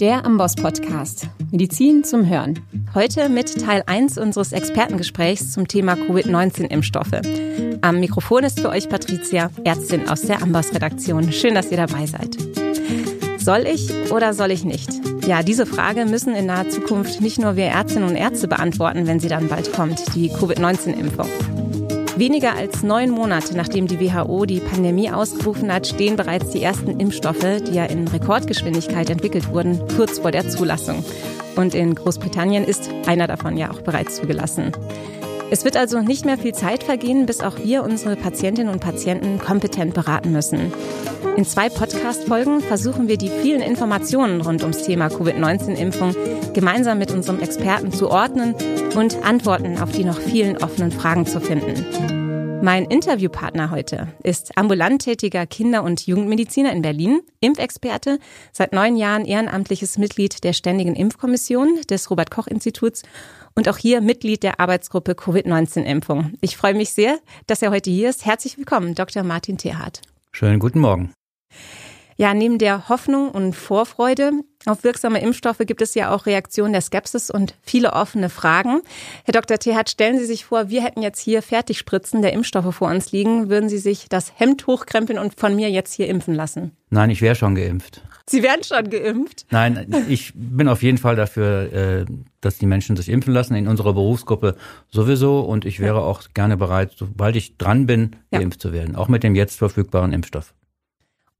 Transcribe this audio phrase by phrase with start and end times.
[0.00, 1.28] Der Amboss Podcast.
[1.50, 2.58] Medizin zum Hören.
[2.94, 7.20] Heute mit Teil 1 unseres Expertengesprächs zum Thema Covid-19-Impfstoffe.
[7.82, 11.32] Am Mikrofon ist für euch Patricia, Ärztin aus der Amboss Redaktion.
[11.32, 12.36] Schön, dass ihr dabei seid.
[13.38, 14.88] Soll ich oder soll ich nicht?
[15.26, 19.20] Ja, diese Frage müssen in naher Zukunft nicht nur wir Ärztinnen und Ärzte beantworten, wenn
[19.20, 21.28] sie dann bald kommt, die Covid-19-Impfung.
[22.16, 27.00] Weniger als neun Monate nachdem die WHO die Pandemie ausgerufen hat, stehen bereits die ersten
[27.00, 31.02] Impfstoffe, die ja in Rekordgeschwindigkeit entwickelt wurden, kurz vor der Zulassung.
[31.56, 34.72] Und in Großbritannien ist einer davon ja auch bereits zugelassen.
[35.52, 39.38] Es wird also nicht mehr viel Zeit vergehen, bis auch wir unsere Patientinnen und Patienten
[39.38, 40.72] kompetent beraten müssen.
[41.36, 46.16] In zwei Podcast-Folgen versuchen wir die vielen Informationen rund ums Thema Covid-19-Impfung
[46.54, 48.54] gemeinsam mit unserem Experten zu ordnen
[48.96, 52.62] und Antworten auf die noch vielen offenen Fragen zu finden.
[52.64, 58.20] Mein Interviewpartner heute ist ambulant tätiger Kinder- und Jugendmediziner in Berlin, Impfexperte,
[58.52, 63.02] seit neun Jahren ehrenamtliches Mitglied der Ständigen Impfkommission des Robert Koch Instituts
[63.54, 66.34] und auch hier Mitglied der Arbeitsgruppe Covid-19-Impfung.
[66.40, 68.24] Ich freue mich sehr, dass er heute hier ist.
[68.24, 69.22] Herzlich willkommen, Dr.
[69.22, 70.02] Martin Terhardt.
[70.32, 71.12] Schönen guten Morgen.
[72.16, 74.32] Ja, neben der Hoffnung und Vorfreude
[74.66, 78.82] auf wirksame Impfstoffe gibt es ja auch Reaktionen der Skepsis und viele offene Fragen.
[79.24, 79.58] Herr Dr.
[79.58, 83.48] Terhardt, stellen Sie sich vor, wir hätten jetzt hier Fertigspritzen der Impfstoffe vor uns liegen.
[83.48, 86.72] Würden Sie sich das Hemd hochkrempeln und von mir jetzt hier impfen lassen?
[86.90, 88.02] Nein, ich wäre schon geimpft.
[88.28, 89.46] Sie werden schon geimpft?
[89.50, 92.04] Nein, ich bin auf jeden Fall dafür, äh,
[92.40, 94.56] dass die Menschen sich impfen lassen, in unserer Berufsgruppe
[94.90, 95.40] sowieso.
[95.40, 98.70] Und ich wäre auch gerne bereit, sobald ich dran bin, geimpft ja.
[98.70, 100.54] zu werden, auch mit dem jetzt verfügbaren Impfstoff.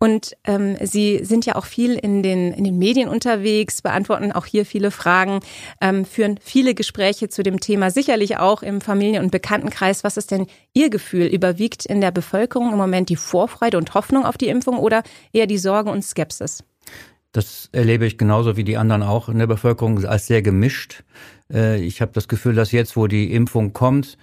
[0.03, 4.47] Und ähm, Sie sind ja auch viel in den, in den Medien unterwegs, beantworten auch
[4.47, 5.39] hier viele Fragen,
[5.81, 10.03] ähm, führen viele Gespräche zu dem Thema, sicherlich auch im Familien- und Bekanntenkreis.
[10.03, 11.27] Was ist denn Ihr Gefühl?
[11.27, 15.47] Überwiegt in der Bevölkerung im Moment die Vorfreude und Hoffnung auf die Impfung oder eher
[15.47, 16.65] die Sorge und Skepsis?
[17.31, 21.05] Das erlebe ich genauso wie die anderen auch in der Bevölkerung als sehr gemischt.
[21.49, 24.19] Äh, ich habe das Gefühl, dass jetzt, wo die Impfung kommt,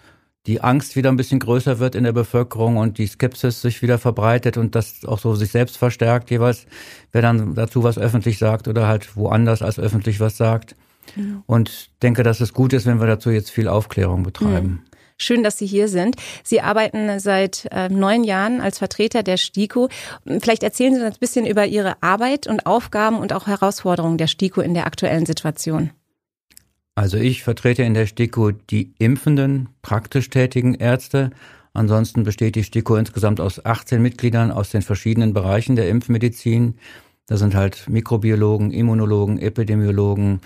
[0.47, 3.97] die Angst wieder ein bisschen größer wird in der Bevölkerung und die Skepsis sich wieder
[3.97, 6.65] verbreitet und das auch so sich selbst verstärkt, jeweils,
[7.11, 10.75] wer dann dazu was öffentlich sagt oder halt woanders als öffentlich was sagt.
[11.15, 11.43] Mhm.
[11.45, 14.67] Und denke, dass es gut ist, wenn wir dazu jetzt viel Aufklärung betreiben.
[14.67, 14.79] Mhm.
[15.21, 16.15] Schön, dass Sie hier sind.
[16.43, 19.89] Sie arbeiten seit äh, neun Jahren als Vertreter der STIKO.
[20.25, 24.27] Vielleicht erzählen Sie uns ein bisschen über Ihre Arbeit und Aufgaben und auch Herausforderungen der
[24.27, 25.91] STIKO in der aktuellen Situation.
[26.99, 31.29] Also ich vertrete in der STIKO die impfenden, praktisch tätigen Ärzte.
[31.71, 36.75] Ansonsten besteht die STIKO insgesamt aus 18 Mitgliedern aus den verschiedenen Bereichen der Impfmedizin.
[37.27, 40.41] Da sind halt Mikrobiologen, Immunologen, Epidemiologen,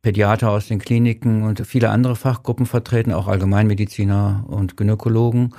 [0.00, 5.52] Pädiater aus den Kliniken und viele andere Fachgruppen vertreten, auch Allgemeinmediziner und Gynäkologen,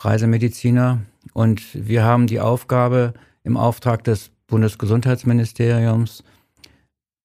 [0.00, 0.98] Reisemediziner.
[1.32, 3.14] Und wir haben die Aufgabe
[3.44, 6.24] im Auftrag des Bundesgesundheitsministeriums,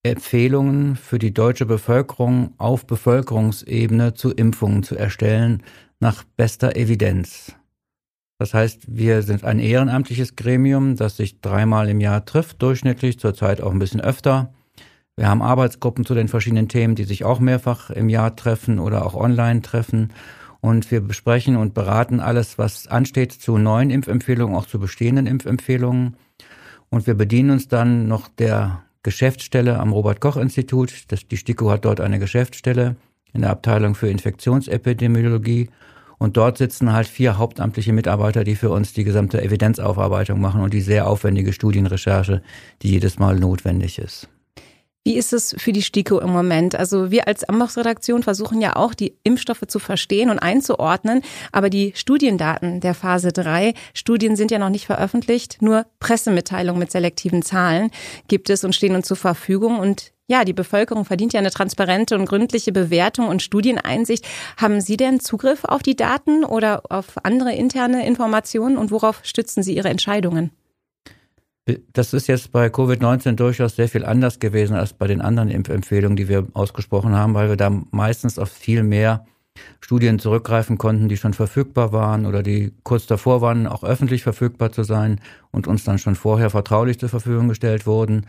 [0.04, 5.62] Empfehlungen für die deutsche Bevölkerung auf Bevölkerungsebene zu Impfungen zu erstellen
[6.00, 7.56] nach bester Evidenz.
[8.40, 13.62] Das heißt, wir sind ein ehrenamtliches Gremium, das sich dreimal im Jahr trifft, durchschnittlich, zurzeit
[13.62, 14.52] auch ein bisschen öfter.
[15.16, 19.06] Wir haben Arbeitsgruppen zu den verschiedenen Themen, die sich auch mehrfach im Jahr treffen oder
[19.06, 20.12] auch online treffen.
[20.62, 26.18] Und wir besprechen und beraten alles, was ansteht zu neuen Impfempfehlungen, auch zu bestehenden Impfempfehlungen.
[26.90, 30.94] Und wir bedienen uns dann noch der Geschäftsstelle am Robert-Koch-Institut.
[31.32, 32.96] Die STIKO hat dort eine Geschäftsstelle
[33.34, 35.70] in der Abteilung für Infektionsepidemiologie.
[36.20, 40.72] Und dort sitzen halt vier hauptamtliche Mitarbeiter, die für uns die gesamte Evidenzaufarbeitung machen und
[40.74, 42.44] die sehr aufwendige Studienrecherche,
[42.84, 44.30] die jedes Mal notwendig ist.
[45.04, 46.76] Wie ist es für die STIKO im Moment?
[46.76, 51.94] Also wir als Ambox-Redaktion versuchen ja auch, die Impfstoffe zu verstehen und einzuordnen, aber die
[51.96, 57.90] Studiendaten der Phase 3, Studien sind ja noch nicht veröffentlicht, nur Pressemitteilungen mit selektiven Zahlen
[58.28, 62.16] gibt es und stehen uns zur Verfügung und ja, die Bevölkerung verdient ja eine transparente
[62.16, 64.26] und gründliche Bewertung und Studieneinsicht.
[64.56, 69.64] Haben Sie denn Zugriff auf die Daten oder auf andere interne Informationen und worauf stützen
[69.64, 70.52] Sie Ihre Entscheidungen?
[71.94, 76.16] Das ist jetzt bei Covid-19 durchaus sehr viel anders gewesen als bei den anderen Impfempfehlungen,
[76.16, 79.26] die wir ausgesprochen haben, weil wir da meistens auf viel mehr
[79.80, 84.72] Studien zurückgreifen konnten, die schon verfügbar waren oder die kurz davor waren, auch öffentlich verfügbar
[84.72, 85.20] zu sein
[85.52, 88.26] und uns dann schon vorher vertraulich zur Verfügung gestellt wurden.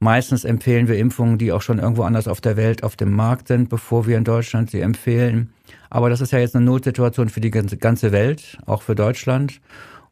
[0.00, 3.48] Meistens empfehlen wir Impfungen, die auch schon irgendwo anders auf der Welt auf dem Markt
[3.48, 5.52] sind, bevor wir in Deutschland sie empfehlen.
[5.90, 9.60] Aber das ist ja jetzt eine Notsituation für die ganze Welt, auch für Deutschland.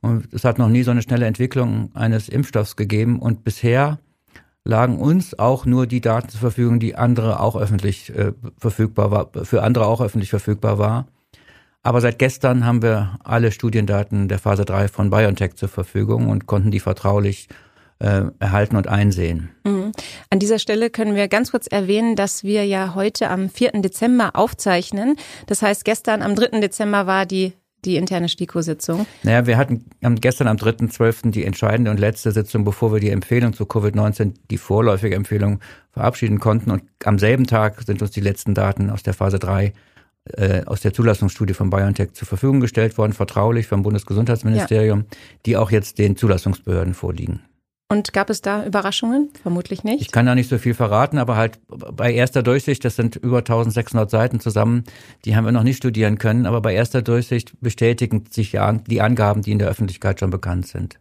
[0.06, 3.19] Und es hat noch nie so eine schnelle Entwicklung eines Impfstoffs gegeben.
[3.19, 3.99] Und bisher
[4.64, 9.31] lagen uns auch nur die Daten zur Verfügung, die andere auch öffentlich äh, verfügbar war,
[9.44, 11.06] für andere auch öffentlich verfügbar war.
[11.82, 16.47] Aber seit gestern haben wir alle Studiendaten der Phase 3 von BioNTech zur Verfügung und
[16.47, 17.49] konnten die vertraulich
[18.00, 19.50] äh, erhalten und einsehen.
[19.64, 19.93] Mhm.
[20.31, 23.70] An dieser Stelle können wir ganz kurz erwähnen, dass wir ja heute am 4.
[23.82, 25.17] Dezember aufzeichnen.
[25.47, 26.61] Das heißt, gestern am 3.
[26.61, 27.52] Dezember war die
[27.87, 29.06] die interne STIKO-Sitzung?
[29.23, 29.85] Naja, wir hatten
[30.21, 31.31] gestern am 3.12.
[31.31, 35.61] die entscheidende und letzte Sitzung, bevor wir die Empfehlung zu Covid-19, die vorläufige Empfehlung
[35.93, 36.71] verabschieden konnten.
[36.71, 39.73] Und am selben Tag sind uns die letzten Daten aus der Phase 3
[40.33, 45.19] äh, aus der Zulassungsstudie von BioNTech zur Verfügung gestellt worden, vertraulich vom Bundesgesundheitsministerium, ja.
[45.47, 47.43] die auch jetzt den Zulassungsbehörden vorliegen.
[47.88, 49.31] Und gab es da Überraschungen?
[49.43, 50.00] Vermutlich nicht.
[50.00, 53.38] Ich kann da nicht so viel verraten, aber halt bei erster Durchsicht, das sind über
[53.38, 54.83] 1600 Seiten zusammen,
[55.25, 59.00] die haben wir noch nicht studieren können, aber bei erster Durchsicht bestätigen sich ja die
[59.00, 60.99] Angaben, die in der Öffentlichkeit schon bekannt sind.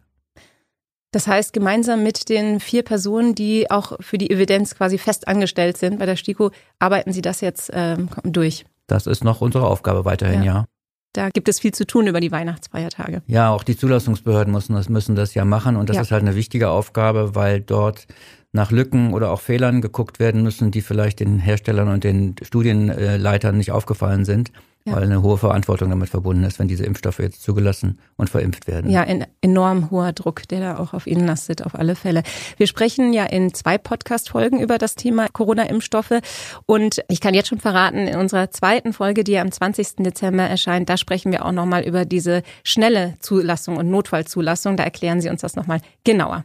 [1.10, 5.78] Das heißt, gemeinsam mit den vier Personen, die auch für die Evidenz quasi fest angestellt
[5.78, 8.64] sind bei der STIKO, arbeiten Sie das jetzt ähm, durch?
[8.86, 10.54] Das ist noch unsere Aufgabe weiterhin, ja.
[10.54, 10.66] ja.
[11.16, 13.22] Da gibt es viel zu tun über die Weihnachtsfeiertage.
[13.26, 16.02] Ja, auch die Zulassungsbehörden müssen das, müssen das ja machen und das ja.
[16.02, 18.06] ist halt eine wichtige Aufgabe, weil dort
[18.52, 23.56] nach Lücken oder auch Fehlern geguckt werden müssen, die vielleicht den Herstellern und den Studienleitern
[23.56, 24.52] nicht aufgefallen sind
[24.86, 24.94] ja.
[24.94, 28.90] weil eine hohe Verantwortung damit verbunden ist, wenn diese Impfstoffe jetzt zugelassen und verimpft werden.
[28.90, 32.22] Ja, ein enorm hoher Druck, der da auch auf Ihnen lastet, auf alle Fälle.
[32.56, 36.20] Wir sprechen ja in zwei Podcast-Folgen über das Thema Corona-Impfstoffe
[36.66, 39.96] und ich kann jetzt schon verraten, in unserer zweiten Folge, die ja am 20.
[39.96, 44.76] Dezember erscheint, da sprechen wir auch nochmal über diese schnelle Zulassung und Notfallzulassung.
[44.76, 46.44] Da erklären Sie uns das nochmal genauer.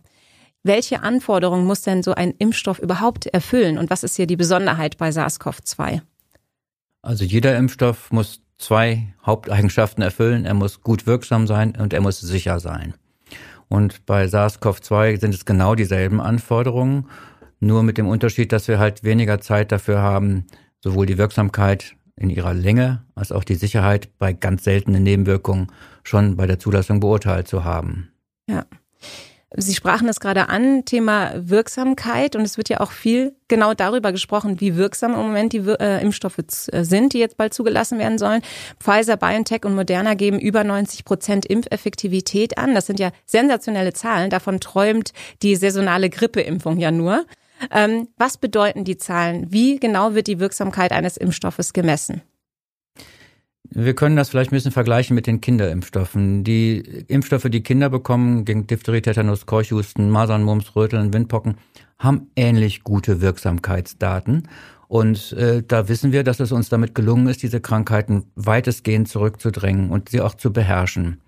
[0.64, 4.98] Welche Anforderungen muss denn so ein Impfstoff überhaupt erfüllen und was ist hier die Besonderheit
[4.98, 6.02] bei SARS-CoV-2?
[7.02, 10.46] Also jeder Impfstoff muss zwei Haupteigenschaften erfüllen.
[10.46, 12.94] Er muss gut wirksam sein und er muss sicher sein.
[13.68, 17.08] Und bei SARS-CoV-2 sind es genau dieselben Anforderungen,
[17.60, 20.46] nur mit dem Unterschied, dass wir halt weniger Zeit dafür haben,
[20.84, 25.68] sowohl die Wirksamkeit in ihrer Länge als auch die Sicherheit bei ganz seltenen Nebenwirkungen
[26.04, 28.12] schon bei der Zulassung beurteilt zu haben.
[28.50, 28.66] Ja.
[29.58, 32.38] Sie sprachen es gerade an, Thema Wirksamkeit.
[32.38, 36.02] Und es wird ja auch viel genau darüber gesprochen, wie wirksam im Moment die äh,
[36.02, 38.42] Impfstoffe äh, sind, die jetzt bald zugelassen werden sollen.
[38.80, 42.76] Pfizer, BioNTech und Moderna geben über 90 Prozent Impfeffektivität an.
[42.76, 44.30] Das sind ja sensationelle Zahlen.
[44.30, 45.12] Davon träumt
[45.42, 47.26] die saisonale Grippeimpfung ja nur.
[47.72, 49.52] Ähm, was bedeuten die Zahlen?
[49.52, 52.22] Wie genau wird die Wirksamkeit eines Impfstoffes gemessen?
[53.74, 56.44] Wir können das vielleicht ein bisschen vergleichen mit den Kinderimpfstoffen.
[56.44, 61.56] Die Impfstoffe, die Kinder bekommen gegen Diphtherie, Tetanus, Keuchhusten, Masern, Mumps, Röteln, Windpocken,
[61.98, 64.50] haben ähnlich gute Wirksamkeitsdaten.
[64.90, 69.90] Und äh, da wissen wir, dass es uns damit gelungen ist, diese Krankheiten weitestgehend zurückzudrängen
[69.90, 71.22] und sie auch zu beherrschen.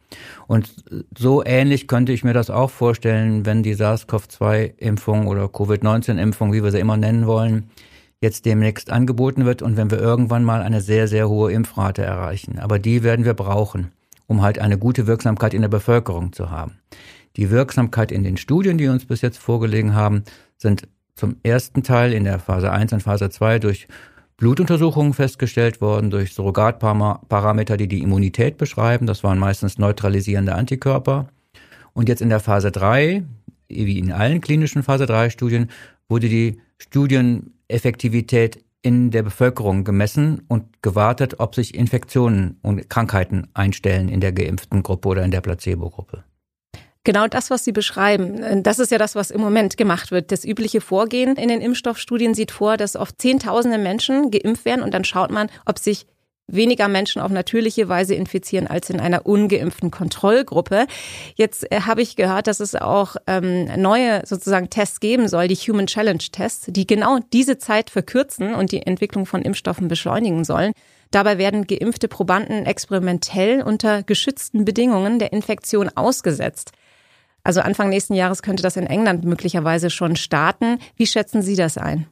[0.47, 0.83] Und
[1.17, 6.71] so ähnlich könnte ich mir das auch vorstellen, wenn die SARS-CoV-2-Impfung oder Covid-19-Impfung, wie wir
[6.71, 7.69] sie immer nennen wollen,
[8.23, 12.57] jetzt demnächst angeboten wird und wenn wir irgendwann mal eine sehr, sehr hohe Impfrate erreichen.
[12.57, 13.91] Aber die werden wir brauchen,
[14.25, 16.79] um halt eine gute Wirksamkeit in der Bevölkerung zu haben.
[17.35, 20.23] Die Wirksamkeit in den Studien, die uns bis jetzt vorgelegen haben,
[20.57, 23.87] sind zum ersten Teil in der Phase 1 und Phase 2 durch
[24.37, 29.05] Blutuntersuchungen festgestellt worden, durch Surrogatparameter, die die Immunität beschreiben.
[29.05, 31.27] Das waren meistens neutralisierende Antikörper.
[31.93, 33.23] Und jetzt in der Phase 3,
[33.67, 35.69] wie in allen klinischen Phase 3 Studien,
[36.09, 36.59] wurde die
[37.63, 44.33] Studieneffektivität in der Bevölkerung gemessen und gewartet, ob sich Infektionen und Krankheiten einstellen in der
[44.33, 46.25] geimpften Gruppe oder in der Placebo-Gruppe.
[47.06, 50.31] Genau das, was Sie beschreiben, das ist ja das, was im Moment gemacht wird.
[50.31, 54.93] Das übliche Vorgehen in den Impfstoffstudien sieht vor, dass oft Zehntausende Menschen geimpft werden und
[54.93, 56.05] dann schaut man, ob sich
[56.47, 60.88] weniger Menschen auf natürliche Weise infizieren als in einer ungeimpften Kontrollgruppe.
[61.35, 65.55] Jetzt äh, habe ich gehört, dass es auch ähm, neue sozusagen Tests geben soll, die
[65.55, 70.73] Human Challenge Tests, die genau diese Zeit verkürzen und die Entwicklung von Impfstoffen beschleunigen sollen.
[71.12, 76.71] Dabei werden geimpfte Probanden experimentell unter geschützten Bedingungen der Infektion ausgesetzt.
[77.43, 80.79] Also Anfang nächsten Jahres könnte das in England möglicherweise schon starten.
[80.95, 82.07] Wie schätzen Sie das ein?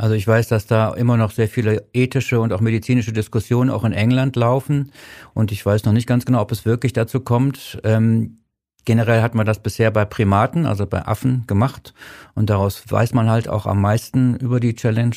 [0.00, 3.84] Also ich weiß, dass da immer noch sehr viele ethische und auch medizinische Diskussionen auch
[3.84, 4.92] in England laufen.
[5.34, 7.78] Und ich weiß noch nicht ganz genau, ob es wirklich dazu kommt.
[7.84, 8.38] Ähm,
[8.86, 11.92] generell hat man das bisher bei Primaten, also bei Affen gemacht.
[12.34, 15.16] Und daraus weiß man halt auch am meisten über die Challenge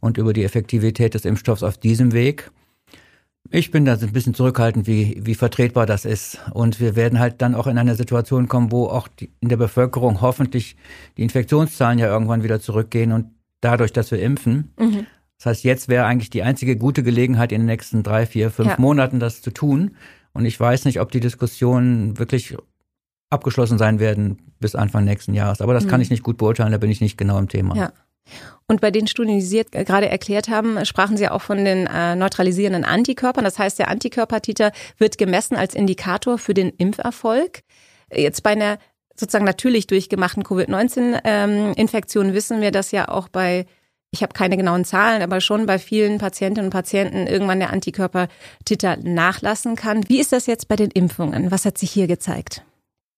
[0.00, 2.50] und über die Effektivität des Impfstoffs auf diesem Weg.
[3.50, 6.40] Ich bin da ein bisschen zurückhaltend, wie, wie vertretbar das ist.
[6.52, 9.58] Und wir werden halt dann auch in eine Situation kommen, wo auch die, in der
[9.58, 10.74] Bevölkerung hoffentlich
[11.16, 13.26] die Infektionszahlen ja irgendwann wieder zurückgehen und
[13.64, 14.72] dadurch, dass wir impfen.
[14.78, 15.06] Mhm.
[15.38, 18.70] Das heißt, jetzt wäre eigentlich die einzige gute Gelegenheit in den nächsten drei, vier, fünf
[18.70, 18.76] ja.
[18.78, 19.96] Monaten das zu tun.
[20.32, 22.56] Und ich weiß nicht, ob die Diskussionen wirklich
[23.30, 25.60] abgeschlossen sein werden bis Anfang nächsten Jahres.
[25.60, 25.88] Aber das mhm.
[25.88, 27.76] kann ich nicht gut beurteilen, da bin ich nicht genau im Thema.
[27.76, 27.92] Ja.
[28.66, 31.86] Und bei den Studien, die Sie jetzt gerade erklärt haben, sprachen Sie auch von den
[31.86, 33.44] äh, neutralisierenden Antikörpern.
[33.44, 37.62] Das heißt, der Antikörpertiter wird gemessen als Indikator für den Impferfolg.
[38.10, 38.78] Jetzt bei einer
[39.16, 43.66] sozusagen natürlich durchgemachten Covid-19-Infektionen ähm, wissen wir, dass ja auch bei
[44.14, 48.96] ich habe keine genauen Zahlen, aber schon bei vielen Patientinnen und Patienten irgendwann der Antikörpertiter
[49.02, 50.08] nachlassen kann.
[50.08, 51.50] Wie ist das jetzt bei den Impfungen?
[51.50, 52.64] Was hat sich hier gezeigt?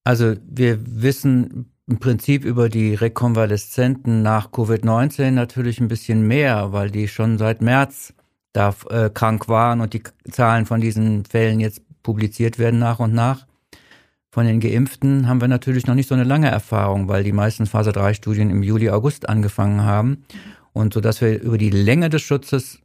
[0.04, 6.90] Also wir wissen im Prinzip über die Rekonvaleszenten nach Covid-19 natürlich ein bisschen mehr, weil
[6.90, 8.12] die schon seit März
[8.52, 13.12] da äh, krank waren und die Zahlen von diesen Fällen jetzt publiziert werden nach und
[13.12, 13.46] nach.
[14.36, 17.64] Von den Geimpften haben wir natürlich noch nicht so eine lange Erfahrung, weil die meisten
[17.64, 20.26] Phase 3 Studien im Juli, August angefangen haben.
[20.74, 22.80] Und so dass wir über die Länge des Schutzes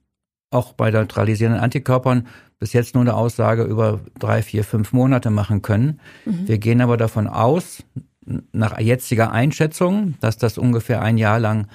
[0.50, 2.28] auch bei neutralisierenden Antikörpern
[2.58, 6.00] bis jetzt nur eine Aussage über drei, vier, fünf Monate machen können.
[6.24, 6.48] Mhm.
[6.48, 7.84] Wir gehen aber davon aus,
[8.54, 11.68] nach jetziger Einschätzung, dass das ungefähr ein Jahr lang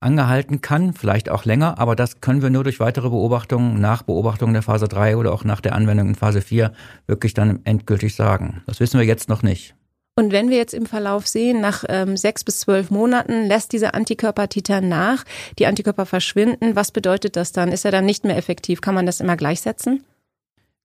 [0.00, 4.52] angehalten kann, vielleicht auch länger, aber das können wir nur durch weitere Beobachtungen nach Beobachtung
[4.54, 6.72] der Phase 3 oder auch nach der Anwendung in Phase 4
[7.06, 8.62] wirklich dann endgültig sagen.
[8.66, 9.74] Das wissen wir jetzt noch nicht.
[10.16, 13.94] Und wenn wir jetzt im Verlauf sehen, nach ähm, sechs bis zwölf Monaten lässt dieser
[13.94, 15.24] Antikörpertiter nach,
[15.58, 17.70] die Antikörper verschwinden, was bedeutet das dann?
[17.70, 18.80] Ist er dann nicht mehr effektiv?
[18.80, 20.04] Kann man das immer gleichsetzen?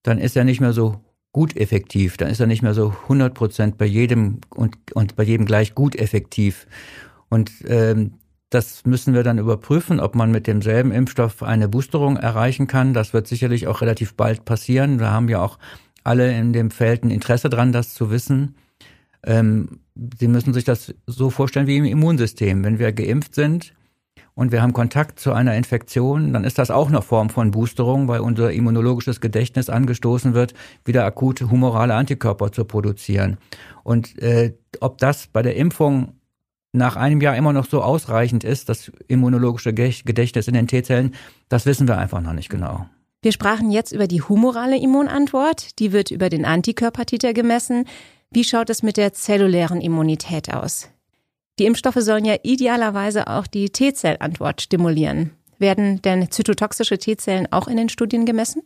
[0.04, 3.34] Dann ist er nicht mehr so gut effektiv, dann ist er nicht mehr so 100
[3.34, 6.68] Prozent bei jedem und, und bei jedem gleich gut effektiv.
[7.28, 8.14] Und ähm,
[8.50, 12.94] das müssen wir dann überprüfen, ob man mit demselben Impfstoff eine Boosterung erreichen kann.
[12.94, 14.98] Das wird sicherlich auch relativ bald passieren.
[14.98, 15.58] Da haben ja auch
[16.04, 18.56] alle in dem Feld ein Interesse dran, das zu wissen.
[19.24, 19.80] Ähm,
[20.20, 22.64] Sie müssen sich das so vorstellen wie im Immunsystem.
[22.64, 23.74] Wenn wir geimpft sind
[24.34, 28.08] und wir haben Kontakt zu einer Infektion, dann ist das auch eine Form von Boosterung,
[28.10, 33.38] weil unser immunologisches Gedächtnis angestoßen wird, wieder akute humorale Antikörper zu produzieren.
[33.84, 36.20] Und äh, ob das bei der Impfung
[36.76, 41.16] nach einem Jahr immer noch so ausreichend ist, das immunologische Gedächtnis in den T-Zellen,
[41.50, 42.86] das wissen wir einfach noch nicht genau.
[43.22, 45.80] Wir sprachen jetzt über die humorale Immunantwort.
[45.80, 47.86] Die wird über den Antikörpertiter gemessen.
[48.30, 50.90] Wie schaut es mit der zellulären Immunität aus?
[51.58, 55.32] Die Impfstoffe sollen ja idealerweise auch die T-Zellantwort stimulieren.
[55.58, 58.62] Werden denn zytotoxische T-Zellen auch in den Studien gemessen?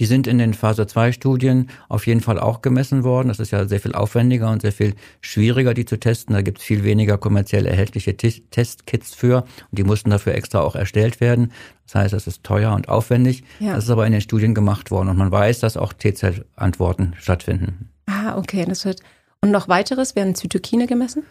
[0.00, 3.28] Die sind in den Phase 2 Studien auf jeden Fall auch gemessen worden.
[3.28, 6.34] Das ist ja sehr viel aufwendiger und sehr viel schwieriger, die zu testen.
[6.34, 10.74] Da gibt es viel weniger kommerziell erhältliche Testkits für und die mussten dafür extra auch
[10.74, 11.52] erstellt werden.
[11.86, 13.44] Das heißt, das ist teuer und aufwendig.
[13.60, 13.74] Ja.
[13.74, 17.90] Das ist aber in den Studien gemacht worden und man weiß, dass auch T-Zellantworten stattfinden.
[18.06, 18.64] Ah, okay.
[18.66, 19.00] Das wird
[19.44, 21.22] und noch weiteres werden Zytokine gemessen?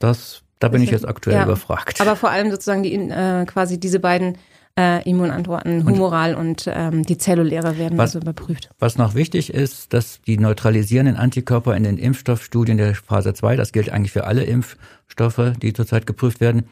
[0.00, 1.44] Das, da bin ich jetzt aktuell ja.
[1.44, 2.00] überfragt.
[2.00, 4.38] Aber vor allem sozusagen die äh, quasi diese beiden
[4.78, 8.70] äh, Immunantworten, humoral und, und ähm, die zelluläre werden was, also überprüft.
[8.78, 13.72] Was noch wichtig ist, dass die neutralisierenden Antikörper in den Impfstoffstudien der Phase 2, das
[13.72, 16.64] gilt eigentlich für alle Impfstoffe, die zurzeit geprüft werden,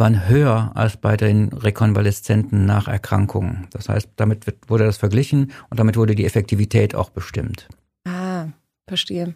[0.00, 3.68] waren höher als bei den Rekonvaleszenten nach Erkrankungen.
[3.70, 7.68] Das heißt, damit wird, wurde das verglichen und damit wurde die Effektivität auch bestimmt.
[8.06, 8.46] Ah,
[8.88, 9.34] verstehe.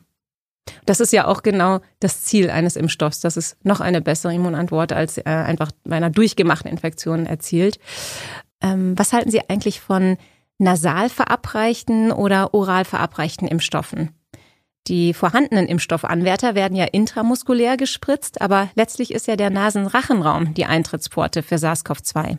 [0.86, 4.92] Das ist ja auch genau das Ziel eines Impfstoffs, dass es noch eine bessere Immunantwort
[4.92, 7.78] als äh, einfach bei einer durchgemachten Infektion erzielt.
[8.60, 10.16] Ähm, was halten Sie eigentlich von
[10.58, 14.10] nasal verabreichten oder oral verabreichten Impfstoffen?
[14.86, 21.42] Die vorhandenen Impfstoffanwärter werden ja intramuskulär gespritzt, aber letztlich ist ja der Nasenrachenraum die Eintrittsporte
[21.42, 22.36] für SARS-CoV-2.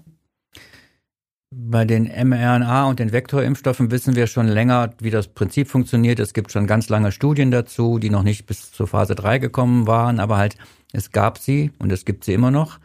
[1.58, 6.20] Bei den mRNA und den Vektorimpfstoffen wissen wir schon länger, wie das Prinzip funktioniert.
[6.20, 9.88] Es gibt schon ganz lange Studien dazu, die noch nicht bis zur Phase 3 gekommen
[9.88, 10.58] waren, aber halt
[10.92, 12.80] es gab sie und es gibt sie immer noch.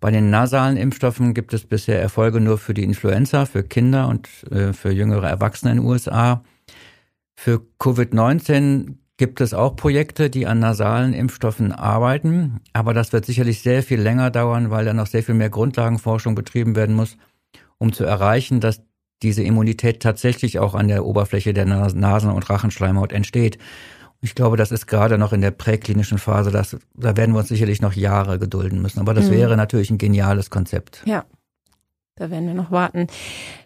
[0.00, 4.26] Bei den nasalen Impfstoffen gibt es bisher Erfolge nur für die Influenza, für Kinder und
[4.50, 6.42] äh, für jüngere Erwachsene in den USA.
[7.34, 13.60] Für Covid-19 gibt es auch Projekte, die an nasalen Impfstoffen arbeiten, aber das wird sicherlich
[13.60, 17.18] sehr viel länger dauern, weil da noch sehr viel mehr Grundlagenforschung betrieben werden muss
[17.84, 18.82] um zu erreichen, dass
[19.22, 23.58] diese Immunität tatsächlich auch an der Oberfläche der Nasen- und Rachenschleimhaut entsteht.
[24.22, 26.50] Ich glaube, das ist gerade noch in der präklinischen Phase.
[26.50, 29.00] Das, da werden wir uns sicherlich noch Jahre gedulden müssen.
[29.00, 29.32] Aber das mhm.
[29.32, 31.02] wäre natürlich ein geniales Konzept.
[31.04, 31.24] Ja.
[32.16, 33.08] Da werden wir noch warten.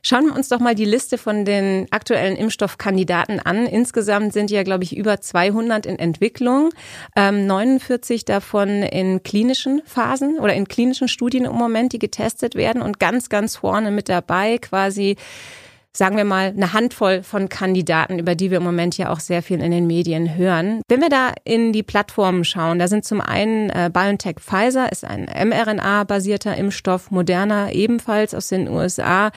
[0.00, 3.66] Schauen wir uns doch mal die Liste von den aktuellen Impfstoffkandidaten an.
[3.66, 6.70] Insgesamt sind ja, glaube ich, über 200 in Entwicklung,
[7.14, 12.80] ähm, 49 davon in klinischen Phasen oder in klinischen Studien im Moment, die getestet werden
[12.80, 15.16] und ganz, ganz vorne mit dabei quasi
[15.98, 19.42] sagen wir mal, eine Handvoll von Kandidaten, über die wir im Moment ja auch sehr
[19.42, 20.80] viel in den Medien hören.
[20.86, 25.04] Wenn wir da in die Plattformen schauen, da sind zum einen äh, BioNTech Pfizer, ist
[25.04, 29.32] ein mRNA-basierter Impfstoff, Moderna ebenfalls aus den USA.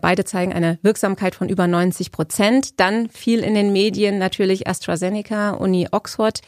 [0.00, 2.80] Beide zeigen eine Wirksamkeit von über 90 Prozent.
[2.80, 6.40] Dann viel in den Medien natürlich AstraZeneca, Uni Oxford,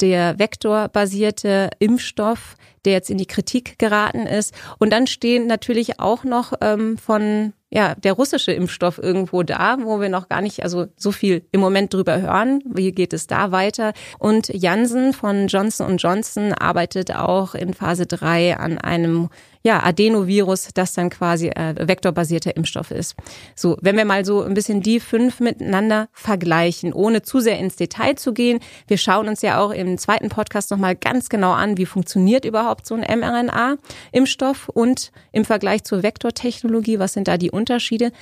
[0.00, 4.52] der vektorbasierte Impfstoff, der jetzt in die Kritik geraten ist.
[4.80, 9.98] Und dann stehen natürlich auch noch ähm, von ja, der russische Impfstoff irgendwo da, wo
[9.98, 12.62] wir noch gar nicht, also so viel im Moment drüber hören.
[12.66, 13.94] Wie geht es da weiter?
[14.18, 19.30] Und Janssen von Johnson Johnson arbeitet auch in Phase 3 an einem
[19.62, 23.14] ja, Adenovirus, das dann quasi äh, vektorbasierter Impfstoff ist.
[23.54, 27.76] So, wenn wir mal so ein bisschen die fünf miteinander vergleichen, ohne zu sehr ins
[27.76, 28.60] Detail zu gehen.
[28.88, 32.86] Wir schauen uns ja auch im zweiten Podcast nochmal ganz genau an, wie funktioniert überhaupt
[32.86, 38.12] so ein mRNA-Impfstoff und im Vergleich zur Vektortechnologie, was sind da die Unterschiede?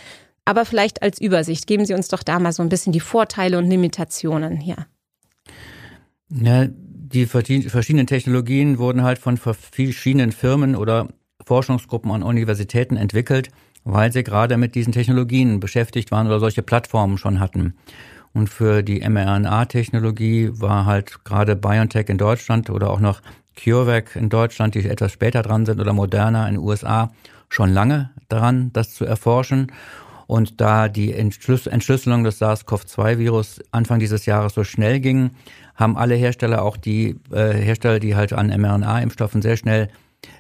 [0.44, 3.58] Aber vielleicht als Übersicht, geben Sie uns doch da mal so ein bisschen die Vorteile
[3.58, 4.86] und Limitationen hier.
[6.28, 11.08] Ja, die verschiedenen Technologien wurden halt von verschiedenen Firmen oder
[11.50, 13.50] Forschungsgruppen an Universitäten entwickelt,
[13.82, 17.74] weil sie gerade mit diesen Technologien beschäftigt waren oder solche Plattformen schon hatten.
[18.32, 23.20] Und für die mRNA-Technologie war halt gerade BioNTech in Deutschland oder auch noch
[23.56, 27.10] CureVac in Deutschland, die etwas später dran sind, oder Moderna in den USA,
[27.48, 29.72] schon lange dran, das zu erforschen.
[30.28, 35.32] Und da die Entschlüsselung des SARS-CoV-2-Virus Anfang dieses Jahres so schnell ging,
[35.74, 39.88] haben alle Hersteller, auch die äh, Hersteller, die halt an mRNA-Impfstoffen sehr schnell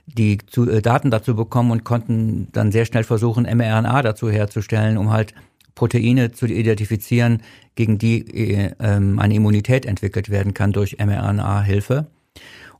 [0.06, 4.98] die zu, äh, Daten dazu bekommen und konnten dann sehr schnell versuchen, mRNA dazu herzustellen,
[4.98, 5.34] um halt
[5.74, 7.42] Proteine zu identifizieren,
[7.74, 12.06] gegen die äh, ähm, eine Immunität entwickelt werden kann durch mRNA-Hilfe.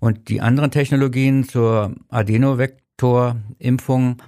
[0.01, 4.23] Und die anderen Technologien zur Adenovektor-Impfung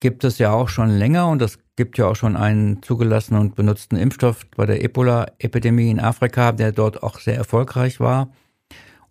[0.00, 3.54] gibt es ja auch schon länger und es gibt ja auch schon einen zugelassenen und
[3.54, 8.28] benutzten Impfstoff bei der Ebola-Epidemie in Afrika, der dort auch sehr erfolgreich war.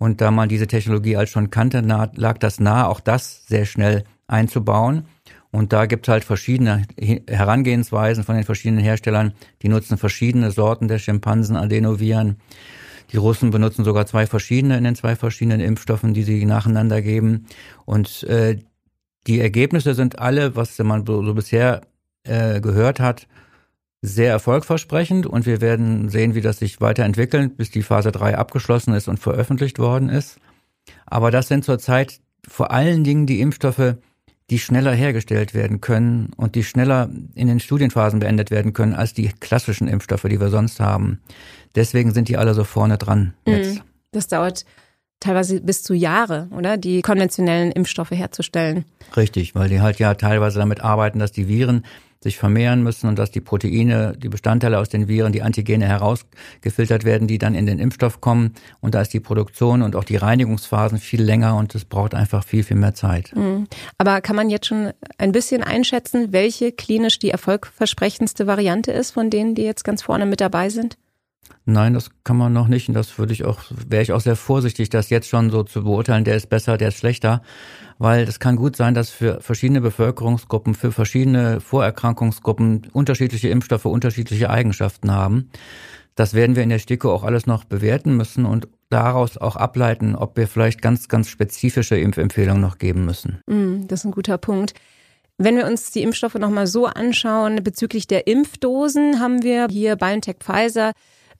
[0.01, 4.03] Und da man diese Technologie als schon kannte, lag das nahe, auch das sehr schnell
[4.25, 5.05] einzubauen.
[5.51, 6.88] Und da gibt es halt verschiedene
[7.27, 9.34] Herangehensweisen von den verschiedenen Herstellern.
[9.62, 12.38] Die nutzen verschiedene Sorten der Schimpansen-Adenoviren.
[13.12, 17.46] Die Russen benutzen sogar zwei verschiedene in den zwei verschiedenen Impfstoffen, die sie nacheinander geben.
[17.86, 18.58] Und äh,
[19.27, 21.81] die Ergebnisse sind alle, was man so, so bisher
[22.24, 23.27] äh, gehört hat,
[24.01, 28.93] sehr erfolgversprechend und wir werden sehen, wie das sich weiterentwickelt, bis die Phase 3 abgeschlossen
[28.93, 30.39] ist und veröffentlicht worden ist.
[31.05, 33.96] Aber das sind zurzeit vor allen Dingen die Impfstoffe,
[34.50, 39.14] die schneller hergestellt werden können und die schneller in den Studienphasen beendet werden können als
[39.14, 41.22] die klassischen Impfstoffe, die wir sonst haben.
[41.75, 43.75] Deswegen sind die alle so vorne dran jetzt.
[43.75, 43.81] Mhm.
[44.11, 44.66] Das dauert
[45.22, 46.75] teilweise bis zu Jahre, oder?
[46.75, 48.84] Die konventionellen Impfstoffe herzustellen.
[49.16, 51.86] Richtig, weil die halt ja teilweise damit arbeiten, dass die Viren
[52.24, 57.03] sich vermehren müssen und dass die Proteine, die Bestandteile aus den Viren, die Antigene herausgefiltert
[57.03, 58.53] werden, die dann in den Impfstoff kommen.
[58.79, 62.44] Und da ist die Produktion und auch die Reinigungsphasen viel länger und es braucht einfach
[62.44, 63.31] viel, viel mehr Zeit.
[63.36, 63.66] Mhm.
[63.98, 69.31] Aber kann man jetzt schon ein bisschen einschätzen, welche klinisch die erfolgversprechendste Variante ist von
[69.31, 70.98] denen, die jetzt ganz vorne mit dabei sind?
[71.66, 72.87] Nein, das kann man noch nicht.
[72.87, 75.83] Und das würde ich auch, wäre ich auch sehr vorsichtig, das jetzt schon so zu
[75.83, 77.42] beurteilen, der ist besser, der ist schlechter.
[77.98, 84.50] Weil es kann gut sein, dass für verschiedene Bevölkerungsgruppen, für verschiedene Vorerkrankungsgruppen unterschiedliche Impfstoffe unterschiedliche
[84.50, 85.50] Eigenschaften haben.
[86.16, 90.16] Das werden wir in der STIKO auch alles noch bewerten müssen und daraus auch ableiten,
[90.16, 93.42] ob wir vielleicht ganz, ganz spezifische Impfempfehlungen noch geben müssen.
[93.48, 94.74] Mm, das ist ein guter Punkt.
[95.37, 100.37] Wenn wir uns die Impfstoffe nochmal so anschauen, bezüglich der Impfdosen haben wir hier BioNTech
[100.40, 100.92] Pfizer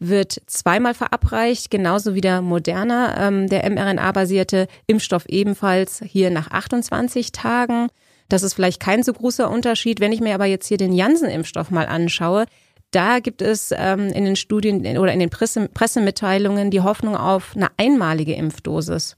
[0.02, 7.32] wird zweimal verabreicht, genauso wie der Moderna, ähm, der mRNA-basierte Impfstoff ebenfalls hier nach 28
[7.32, 7.88] Tagen.
[8.28, 10.00] Das ist vielleicht kein so großer Unterschied.
[10.00, 12.46] Wenn ich mir aber jetzt hier den Janssen-Impfstoff mal anschaue,
[12.90, 17.56] da gibt es ähm, in den Studien oder in den Presse, Pressemitteilungen die Hoffnung auf
[17.56, 19.18] eine einmalige Impfdosis.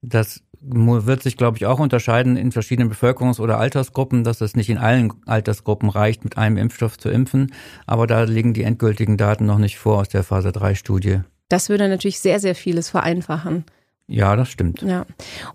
[0.00, 4.70] Das wird sich, glaube ich, auch unterscheiden in verschiedenen Bevölkerungs- oder Altersgruppen, dass es nicht
[4.70, 7.52] in allen Altersgruppen reicht, mit einem Impfstoff zu impfen.
[7.86, 11.20] Aber da liegen die endgültigen Daten noch nicht vor aus der Phase 3-Studie.
[11.48, 13.64] Das würde natürlich sehr, sehr vieles vereinfachen.
[14.08, 14.82] Ja, das stimmt.
[14.82, 15.04] Ja.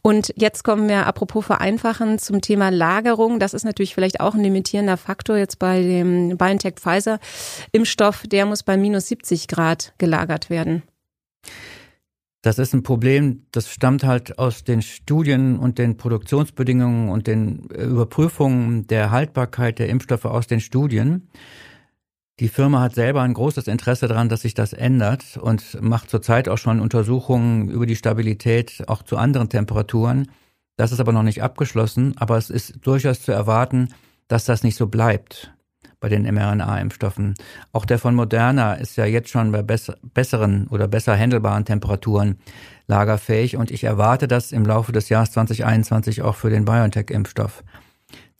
[0.01, 3.39] Und jetzt kommen wir, apropos vereinfachen, zum Thema Lagerung.
[3.39, 7.19] Das ist natürlich vielleicht auch ein limitierender Faktor jetzt bei dem BioNTech Pfizer
[7.71, 8.23] Impfstoff.
[8.27, 10.83] Der muss bei minus 70 Grad gelagert werden.
[12.41, 17.69] Das ist ein Problem, das stammt halt aus den Studien und den Produktionsbedingungen und den
[17.69, 21.29] äh, Überprüfungen der Haltbarkeit der Impfstoffe aus den Studien.
[22.39, 26.49] Die Firma hat selber ein großes Interesse daran, dass sich das ändert und macht zurzeit
[26.49, 30.31] auch schon Untersuchungen über die Stabilität auch zu anderen Temperaturen.
[30.77, 33.89] Das ist aber noch nicht abgeschlossen, aber es ist durchaus zu erwarten,
[34.27, 35.53] dass das nicht so bleibt
[36.01, 37.35] bei den mRNA-Impfstoffen.
[37.71, 42.39] Auch der von Moderna ist ja jetzt schon bei besseren oder besser handelbaren Temperaturen
[42.87, 47.63] lagerfähig und ich erwarte das im Laufe des Jahres 2021 auch für den BioNTech-Impfstoff.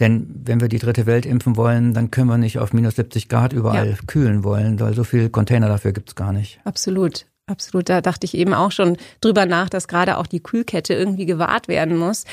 [0.02, 3.30] Denn wenn wir die dritte Welt impfen wollen, dann können wir nicht auf minus 70
[3.30, 3.95] Grad überall ja.
[4.08, 6.60] kühlen wollen, weil so viel Container dafür gibt's gar nicht.
[6.63, 7.28] Absolut.
[7.52, 11.26] Absolut, da dachte ich eben auch schon drüber nach, dass gerade auch die Kühlkette irgendwie
[11.26, 12.24] gewahrt werden muss.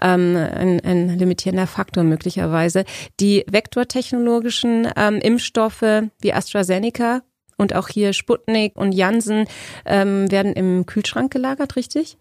[0.00, 2.86] Ähm, ein, ein limitierender Faktor möglicherweise.
[3.20, 7.20] Die vektortechnologischen ähm, Impfstoffe wie AstraZeneca
[7.58, 9.44] und auch hier Sputnik und Janssen
[9.84, 12.16] ähm, werden im Kühlschrank gelagert, richtig?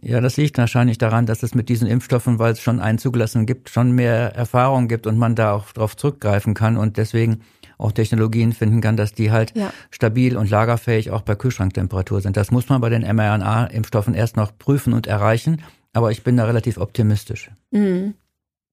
[0.00, 3.46] Ja, das liegt wahrscheinlich daran, dass es mit diesen Impfstoffen, weil es schon einen zugelassenen
[3.46, 7.42] gibt, schon mehr Erfahrung gibt und man da auch darauf zurückgreifen kann und deswegen
[7.80, 9.72] auch Technologien finden kann, dass die halt ja.
[9.90, 12.36] stabil und lagerfähig auch bei Kühlschranktemperatur sind.
[12.36, 15.62] Das muss man bei den mRNA-Impfstoffen erst noch prüfen und erreichen,
[15.92, 17.50] aber ich bin da relativ optimistisch.
[17.70, 18.14] Mhm.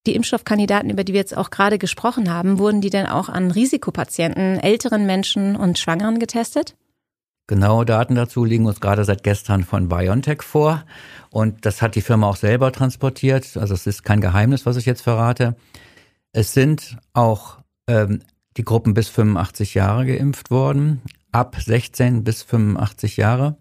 [0.06, 3.52] Die Impfstoffkandidaten, über die wir jetzt auch gerade gesprochen haben, wurden die denn auch an
[3.52, 6.76] Risikopatienten, älteren Menschen und Schwangeren getestet?
[7.48, 10.84] Genaue Daten dazu liegen uns gerade seit gestern von BioNTech vor.
[11.30, 13.58] Und das hat die Firma auch selber transportiert.
[13.58, 15.56] Also es ist kein Geheimnis, was ich jetzt verrate.
[16.34, 18.22] Es sind auch ähm,
[18.58, 23.58] die Gruppen bis 85 Jahre geimpft worden, ab 16 bis 85 Jahre.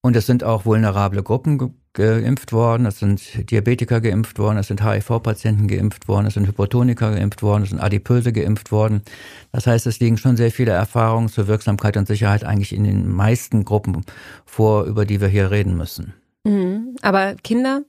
[0.00, 4.84] Und es sind auch vulnerable Gruppen geimpft worden, es sind Diabetiker geimpft worden, es sind
[4.84, 9.02] HIV-Patienten geimpft worden, es sind Hypotoniker geimpft worden, es sind Adipöse geimpft worden.
[9.50, 13.10] Das heißt, es liegen schon sehr viele Erfahrungen zur Wirksamkeit und Sicherheit eigentlich in den
[13.10, 14.04] meisten Gruppen
[14.44, 16.14] vor, über die wir hier reden müssen.
[16.44, 16.96] Mhm.
[17.02, 17.82] Aber Kinder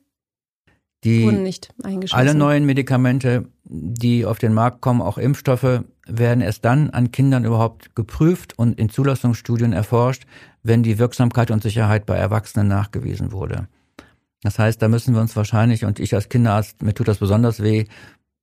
[1.03, 2.19] die wurden nicht eingeschlossen.
[2.19, 7.45] Alle neuen Medikamente, die auf den Markt kommen, auch Impfstoffe, werden erst dann an Kindern
[7.45, 10.23] überhaupt geprüft und in Zulassungsstudien erforscht,
[10.63, 13.67] wenn die Wirksamkeit und Sicherheit bei Erwachsenen nachgewiesen wurde.
[14.43, 17.61] Das heißt, da müssen wir uns wahrscheinlich, und ich als Kinderarzt, mir tut das besonders
[17.61, 17.85] weh,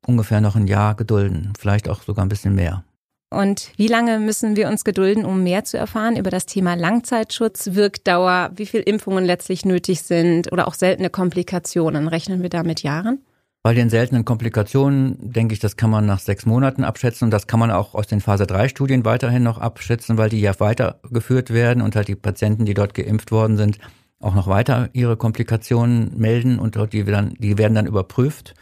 [0.07, 2.85] ungefähr noch ein Jahr gedulden, vielleicht auch sogar ein bisschen mehr.
[3.31, 7.70] Und wie lange müssen wir uns gedulden, um mehr zu erfahren über das Thema Langzeitschutz,
[7.72, 12.07] Wirkdauer, wie viel Impfungen letztlich nötig sind oder auch seltene Komplikationen?
[12.07, 13.20] Rechnen wir da mit Jahren?
[13.64, 17.46] Bei den seltenen Komplikationen denke ich, das kann man nach sechs Monaten abschätzen und das
[17.46, 21.48] kann man auch aus den Phase 3 Studien weiterhin noch abschätzen, weil die ja weitergeführt
[21.48, 23.79] werden und halt die Patienten, die dort geimpft worden sind,
[24.20, 28.55] auch noch weiter ihre Komplikationen melden und dort die, dann, die werden dann überprüft.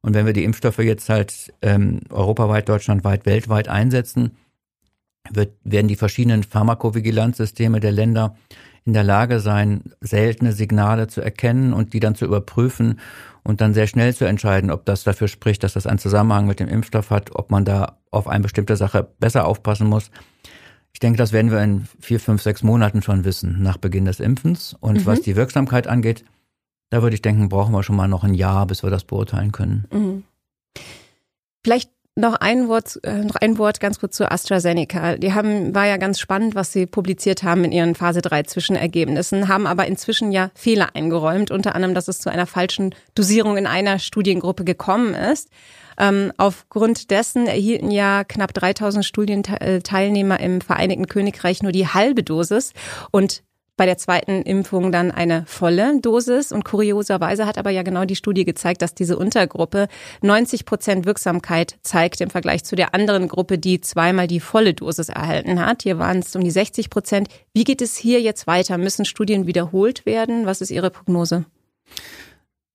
[0.00, 4.36] Und wenn wir die Impfstoffe jetzt halt ähm, europaweit, deutschlandweit, weltweit einsetzen,
[5.28, 8.36] wird, werden die verschiedenen Pharmakovigilanzsysteme der Länder
[8.86, 13.00] in der Lage sein, seltene Signale zu erkennen und die dann zu überprüfen
[13.42, 16.60] und dann sehr schnell zu entscheiden, ob das dafür spricht, dass das einen Zusammenhang mit
[16.60, 20.10] dem Impfstoff hat, ob man da auf eine bestimmte Sache besser aufpassen muss.
[20.92, 24.20] Ich denke, das werden wir in vier, fünf, sechs Monaten schon wissen, nach Beginn des
[24.20, 24.74] Impfens.
[24.80, 25.06] Und mhm.
[25.06, 26.24] was die Wirksamkeit angeht,
[26.88, 29.52] da würde ich denken, brauchen wir schon mal noch ein Jahr, bis wir das beurteilen
[29.52, 29.86] können.
[29.92, 30.24] Mhm.
[31.64, 35.16] Vielleicht noch ein Wort, äh, noch ein Wort ganz kurz zu AstraZeneca.
[35.16, 39.48] Die haben, war ja ganz spannend, was sie publiziert haben in ihren Phase 3 Zwischenergebnissen,
[39.48, 43.66] haben aber inzwischen ja Fehler eingeräumt, unter anderem, dass es zu einer falschen Dosierung in
[43.66, 45.50] einer Studiengruppe gekommen ist.
[45.98, 52.72] Ähm, aufgrund dessen erhielten ja knapp 3000 Studienteilnehmer im Vereinigten Königreich nur die halbe Dosis
[53.10, 53.42] und
[53.76, 56.52] bei der zweiten Impfung dann eine volle Dosis.
[56.52, 59.88] Und kurioserweise hat aber ja genau die Studie gezeigt, dass diese Untergruppe
[60.22, 65.08] 90 Prozent Wirksamkeit zeigt im Vergleich zu der anderen Gruppe, die zweimal die volle Dosis
[65.08, 65.82] erhalten hat.
[65.82, 67.28] Hier waren es um die 60 Prozent.
[67.52, 68.78] Wie geht es hier jetzt weiter?
[68.78, 70.46] Müssen Studien wiederholt werden?
[70.46, 71.44] Was ist Ihre Prognose?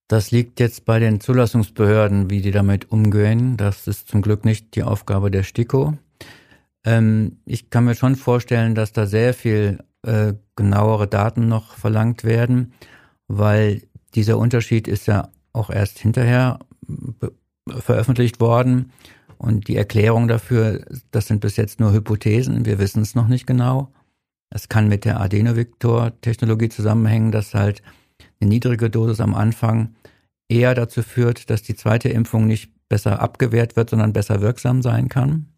[0.08, 3.56] Das liegt jetzt bei den Zulassungsbehörden, wie die damit umgehen.
[3.56, 5.94] Das ist zum Glück nicht die Aufgabe der STIKO.
[6.84, 12.24] Ähm, ich kann mir schon vorstellen, dass da sehr viel äh, genauere Daten noch verlangt
[12.24, 12.72] werden,
[13.28, 13.82] weil
[14.14, 16.58] dieser Unterschied ist ja auch erst hinterher
[17.68, 18.92] veröffentlicht worden.
[19.38, 23.46] Und die Erklärung dafür, das sind bis jetzt nur Hypothesen, wir wissen es noch nicht
[23.46, 23.92] genau.
[24.50, 27.82] Es kann mit der Adenovektor-Technologie zusammenhängen, dass halt
[28.40, 29.94] eine niedrige Dosis am Anfang
[30.48, 35.08] eher dazu führt, dass die zweite Impfung nicht besser abgewehrt wird, sondern besser wirksam sein
[35.08, 35.51] kann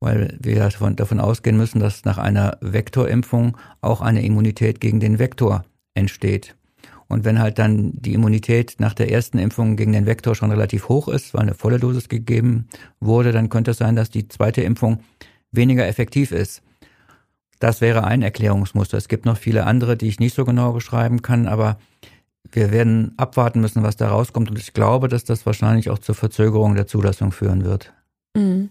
[0.00, 5.18] weil wir davon, davon ausgehen müssen, dass nach einer Vektorimpfung auch eine Immunität gegen den
[5.18, 6.54] Vektor entsteht.
[7.08, 10.88] Und wenn halt dann die Immunität nach der ersten Impfung gegen den Vektor schon relativ
[10.88, 12.66] hoch ist, weil eine volle Dosis gegeben
[13.00, 15.00] wurde, dann könnte es sein, dass die zweite Impfung
[15.52, 16.62] weniger effektiv ist.
[17.60, 18.98] Das wäre ein Erklärungsmuster.
[18.98, 21.78] Es gibt noch viele andere, die ich nicht so genau beschreiben kann, aber
[22.50, 24.50] wir werden abwarten müssen, was da rauskommt.
[24.50, 27.92] Und ich glaube, dass das wahrscheinlich auch zur Verzögerung der Zulassung führen wird.
[28.36, 28.70] Mhm.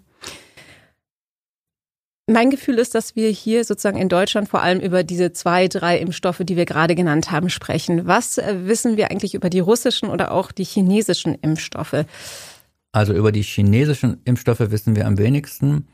[2.27, 5.99] Mein Gefühl ist, dass wir hier sozusagen in Deutschland vor allem über diese zwei, drei
[5.99, 8.07] Impfstoffe, die wir gerade genannt haben, sprechen.
[8.07, 12.05] Was äh, wissen wir eigentlich über die russischen oder auch die chinesischen Impfstoffe?
[12.91, 15.88] Also über die chinesischen Impfstoffe wissen wir am wenigsten.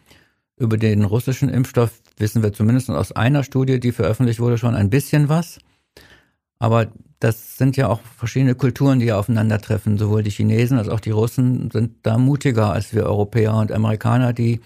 [0.55, 4.89] Über den russischen Impfstoff wissen wir zumindest aus einer Studie, die veröffentlicht wurde, schon ein
[4.89, 5.59] bisschen was.
[6.59, 6.87] Aber
[7.19, 9.97] das sind ja auch verschiedene Kulturen, die aufeinandertreffen.
[9.97, 14.31] Sowohl die Chinesen als auch die Russen sind da mutiger als wir Europäer und Amerikaner,
[14.31, 14.61] die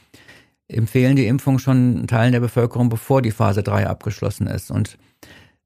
[0.67, 4.71] empfehlen die Impfung schon Teilen der Bevölkerung, bevor die Phase 3 abgeschlossen ist.
[4.71, 4.97] Und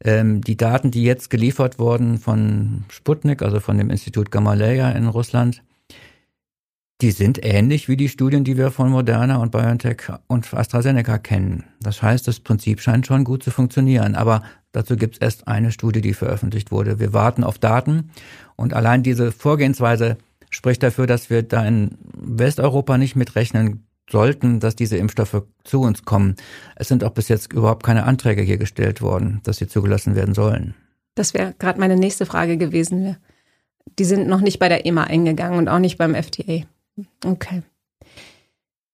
[0.03, 5.07] ähm, die Daten, die jetzt geliefert wurden von Sputnik, also von dem Institut Gamaleya in
[5.07, 5.63] Russland,
[7.01, 11.63] die sind ähnlich wie die Studien, die wir von Moderna und BioNTech und AstraZeneca kennen.
[11.79, 14.15] Das heißt, das Prinzip scheint schon gut zu funktionieren.
[14.15, 16.99] Aber dazu gibt es erst eine Studie, die veröffentlicht wurde.
[16.99, 18.12] Wir warten auf Daten
[18.57, 20.17] und allein diese Vorgehensweise
[20.49, 26.03] spricht dafür, dass wir da in Westeuropa nicht mitrechnen sollten, dass diese Impfstoffe zu uns
[26.05, 26.35] kommen.
[26.75, 30.33] Es sind auch bis jetzt überhaupt keine Anträge hier gestellt worden, dass sie zugelassen werden
[30.33, 30.75] sollen.
[31.15, 33.17] Das wäre gerade meine nächste Frage gewesen.
[33.97, 36.63] Die sind noch nicht bei der EMA eingegangen und auch nicht beim FDA.
[37.25, 37.63] Okay.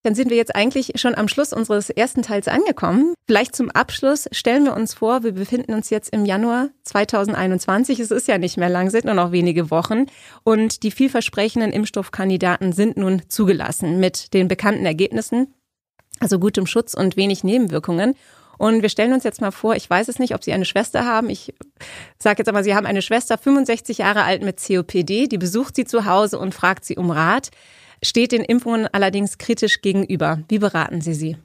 [0.05, 3.15] Dann sind wir jetzt eigentlich schon am Schluss unseres ersten Teils angekommen.
[3.25, 7.99] Vielleicht zum Abschluss stellen wir uns vor, wir befinden uns jetzt im Januar 2021.
[7.99, 10.05] Es ist ja nicht mehr lang, sind nur noch wenige Wochen.
[10.43, 15.55] Und die vielversprechenden Impfstoffkandidaten sind nun zugelassen mit den bekannten Ergebnissen,
[16.19, 18.13] also gutem Schutz und wenig Nebenwirkungen.
[18.59, 21.05] Und wir stellen uns jetzt mal vor, ich weiß es nicht, ob Sie eine Schwester
[21.07, 21.31] haben.
[21.31, 21.55] Ich
[22.19, 25.85] sage jetzt aber, Sie haben eine Schwester, 65 Jahre alt mit COPD, die besucht Sie
[25.85, 27.49] zu Hause und fragt Sie um Rat
[28.03, 30.41] steht den Impfungen allerdings kritisch gegenüber.
[30.49, 31.37] Wie beraten Sie sie?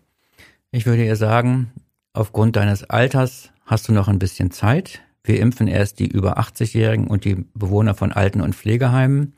[0.73, 1.73] Ich würde ihr sagen,
[2.13, 5.01] aufgrund deines Alters hast du noch ein bisschen Zeit.
[5.25, 9.35] Wir impfen erst die über 80-Jährigen und die Bewohner von Alten- und Pflegeheimen.